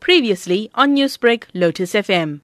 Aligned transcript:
Previously 0.00 0.70
on 0.74 0.96
Newsbreak, 0.96 1.44
Lotus 1.54 1.92
FM. 1.94 2.42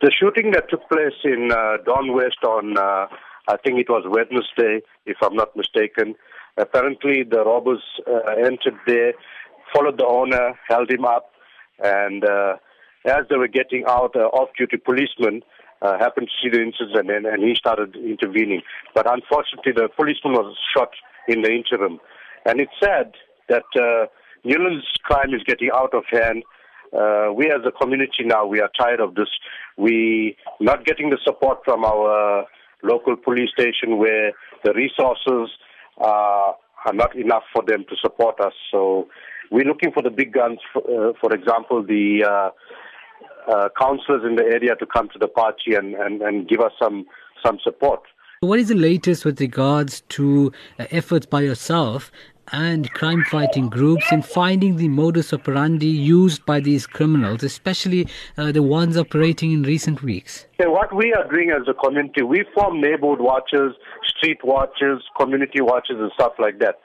The 0.00 0.10
shooting 0.10 0.52
that 0.52 0.70
took 0.70 0.88
place 0.88 1.18
in 1.24 1.50
uh, 1.52 1.78
Dawnwest 1.86 2.42
on, 2.46 2.78
uh, 2.78 3.06
I 3.48 3.56
think 3.64 3.78
it 3.80 3.88
was 3.88 4.04
Wednesday, 4.06 4.80
if 5.06 5.16
I'm 5.22 5.34
not 5.34 5.56
mistaken. 5.56 6.14
Apparently, 6.56 7.24
the 7.28 7.44
robbers 7.44 7.82
uh, 8.06 8.32
entered 8.38 8.78
there, 8.86 9.12
followed 9.74 9.98
the 9.98 10.06
owner, 10.06 10.58
held 10.68 10.90
him 10.90 11.04
up, 11.04 11.32
and 11.82 12.24
uh, 12.24 12.56
as 13.04 13.26
they 13.28 13.36
were 13.36 13.48
getting 13.48 13.84
out, 13.88 14.14
uh, 14.16 14.20
off-duty 14.20 14.78
policeman 14.78 15.42
uh, 15.82 15.98
happened 15.98 16.28
to 16.28 16.34
see 16.42 16.50
the 16.50 16.62
incident, 16.62 17.10
and, 17.10 17.26
and 17.26 17.42
he 17.42 17.54
started 17.54 17.94
intervening. 17.96 18.62
But 18.94 19.10
unfortunately, 19.10 19.72
the 19.72 19.88
policeman 19.96 20.32
was 20.32 20.56
shot 20.76 20.90
in 21.28 21.42
the 21.42 21.50
interim, 21.50 21.98
and 22.44 22.60
it's 22.60 22.72
sad 22.80 23.12
that. 23.48 24.08
Newlands 24.48 24.86
crime 25.02 25.34
is 25.34 25.42
getting 25.44 25.68
out 25.74 25.92
of 25.92 26.04
hand. 26.10 26.42
Uh, 26.90 27.30
we 27.34 27.46
as 27.46 27.60
a 27.66 27.70
community 27.70 28.24
now, 28.24 28.46
we 28.46 28.60
are 28.60 28.70
tired 28.80 28.98
of 28.98 29.14
this. 29.14 29.28
We 29.76 30.36
not 30.58 30.86
getting 30.86 31.10
the 31.10 31.18
support 31.22 31.58
from 31.66 31.84
our 31.84 32.46
local 32.82 33.14
police 33.16 33.50
station 33.50 33.98
where 33.98 34.32
the 34.64 34.72
resources 34.72 35.50
uh, 36.00 36.52
are 36.86 36.94
not 36.94 37.14
enough 37.14 37.42
for 37.52 37.62
them 37.66 37.84
to 37.90 37.96
support 38.00 38.40
us. 38.40 38.54
So 38.72 39.08
we're 39.50 39.66
looking 39.66 39.92
for 39.92 40.02
the 40.02 40.10
big 40.10 40.32
guns, 40.32 40.60
for, 40.72 40.82
uh, 40.82 41.12
for 41.20 41.34
example, 41.34 41.82
the 41.82 42.24
uh, 42.24 43.52
uh, 43.52 43.68
councillors 43.78 44.22
in 44.26 44.36
the 44.36 44.44
area 44.44 44.76
to 44.76 44.86
come 44.86 45.08
to 45.12 45.18
the 45.18 45.28
party 45.28 45.74
and, 45.74 45.94
and, 45.94 46.22
and 46.22 46.48
give 46.48 46.60
us 46.60 46.72
some, 46.80 47.04
some 47.44 47.58
support. 47.62 48.00
What 48.40 48.60
is 48.60 48.68
the 48.68 48.76
latest 48.76 49.24
with 49.24 49.40
regards 49.40 50.02
to 50.10 50.52
uh, 50.78 50.86
efforts 50.90 51.26
by 51.26 51.40
yourself 51.40 52.12
and 52.52 52.90
crime 52.92 53.24
fighting 53.30 53.68
groups 53.68 54.10
in 54.10 54.22
finding 54.22 54.76
the 54.76 54.88
modus 54.88 55.32
operandi 55.32 55.86
used 55.86 56.44
by 56.46 56.60
these 56.60 56.86
criminals, 56.86 57.42
especially 57.42 58.08
uh, 58.36 58.52
the 58.52 58.62
ones 58.62 58.96
operating 58.96 59.52
in 59.52 59.62
recent 59.62 60.02
weeks? 60.02 60.46
Yeah, 60.58 60.66
what 60.66 60.94
we 60.94 61.12
are 61.12 61.28
doing 61.28 61.50
as 61.50 61.66
a 61.68 61.74
community, 61.74 62.22
we 62.22 62.44
form 62.54 62.80
neighborhood 62.80 63.20
watches, 63.20 63.74
street 64.06 64.38
watches, 64.44 65.02
community 65.18 65.60
watches, 65.60 65.96
and 65.98 66.10
stuff 66.14 66.32
like 66.38 66.58
that. 66.58 66.76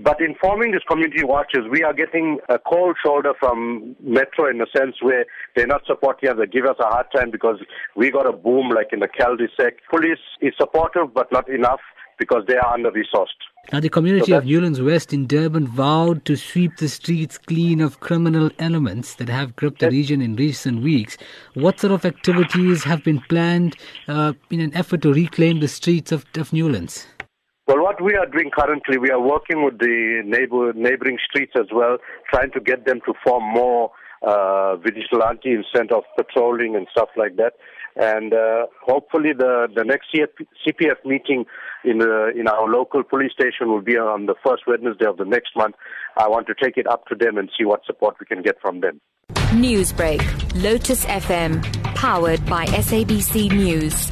But 0.00 0.20
in 0.20 0.34
forming 0.40 0.72
these 0.72 0.82
community 0.88 1.24
watches, 1.24 1.60
we 1.70 1.82
are 1.82 1.94
getting 1.94 2.38
a 2.48 2.58
cold 2.58 2.96
shoulder 3.02 3.32
from 3.38 3.96
Metro 4.00 4.50
in 4.50 4.60
a 4.60 4.66
sense 4.76 4.96
where 5.00 5.24
they're 5.54 5.66
not 5.66 5.82
supporting 5.86 6.28
us. 6.28 6.36
They 6.38 6.46
give 6.46 6.66
us 6.66 6.76
a 6.80 6.86
hard 6.86 7.06
time 7.14 7.30
because 7.30 7.56
we 7.96 8.10
got 8.10 8.26
a 8.26 8.32
boom 8.32 8.68
like 8.68 8.88
in 8.92 9.00
the 9.00 9.08
cul-de-sac. 9.08 9.74
Police 9.88 10.18
is 10.42 10.52
supportive, 10.58 11.14
but 11.14 11.32
not 11.32 11.48
enough 11.48 11.80
because 12.18 12.44
they 12.48 12.56
are 12.56 12.74
under-resourced. 12.74 13.40
Now, 13.72 13.80
the 13.80 13.88
community 13.88 14.30
so 14.30 14.38
of 14.38 14.44
Newlands 14.44 14.80
West 14.80 15.12
in 15.12 15.26
Durban 15.26 15.66
vowed 15.66 16.24
to 16.26 16.36
sweep 16.36 16.76
the 16.76 16.88
streets 16.88 17.36
clean 17.36 17.80
of 17.80 17.98
criminal 17.98 18.50
elements 18.60 19.16
that 19.16 19.28
have 19.28 19.56
gripped 19.56 19.80
the 19.80 19.90
region 19.90 20.22
in 20.22 20.36
recent 20.36 20.82
weeks. 20.82 21.16
What 21.54 21.80
sort 21.80 21.92
of 21.92 22.04
activities 22.04 22.84
have 22.84 23.02
been 23.02 23.20
planned 23.28 23.76
uh, 24.06 24.34
in 24.50 24.60
an 24.60 24.72
effort 24.76 25.02
to 25.02 25.12
reclaim 25.12 25.58
the 25.58 25.68
streets 25.68 26.12
of, 26.12 26.24
of 26.36 26.52
Newlands? 26.52 27.08
Well, 27.66 27.82
what 27.82 28.00
we 28.00 28.14
are 28.14 28.26
doing 28.26 28.50
currently, 28.56 28.98
we 28.98 29.10
are 29.10 29.20
working 29.20 29.64
with 29.64 29.80
the 29.80 30.22
neighbor, 30.24 30.72
neighboring 30.72 31.18
streets 31.28 31.52
as 31.58 31.66
well, 31.72 31.98
trying 32.30 32.52
to 32.52 32.60
get 32.60 32.86
them 32.86 33.00
to 33.04 33.14
form 33.24 33.42
more 33.42 33.90
uh, 34.22 34.76
vigilante 34.76 35.52
instead 35.52 35.92
of 35.92 36.04
patrolling 36.16 36.76
and 36.76 36.86
stuff 36.90 37.08
like 37.16 37.36
that. 37.36 37.54
And 37.96 38.34
uh, 38.34 38.66
hopefully, 38.84 39.30
the 39.36 39.68
the 39.74 39.82
next 39.82 40.08
CPF 40.14 41.04
meeting 41.06 41.46
in 41.82 41.98
the, 41.98 42.30
in 42.38 42.46
our 42.46 42.68
local 42.68 43.02
police 43.02 43.32
station 43.32 43.68
will 43.68 43.80
be 43.80 43.96
on 43.96 44.26
the 44.26 44.34
first 44.44 44.64
Wednesday 44.66 45.06
of 45.06 45.16
the 45.16 45.24
next 45.24 45.56
month. 45.56 45.76
I 46.18 46.28
want 46.28 46.46
to 46.48 46.54
take 46.62 46.76
it 46.76 46.86
up 46.86 47.06
to 47.06 47.14
them 47.14 47.38
and 47.38 47.50
see 47.58 47.64
what 47.64 47.86
support 47.86 48.16
we 48.20 48.26
can 48.26 48.42
get 48.42 48.56
from 48.60 48.80
them. 48.82 49.00
Newsbreak, 49.52 50.20
Lotus 50.62 51.06
FM, 51.06 51.62
powered 51.94 52.44
by 52.46 52.66
SABC 52.66 53.50
News. 53.52 54.10